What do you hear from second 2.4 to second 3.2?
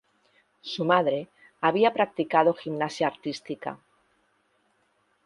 gimnasia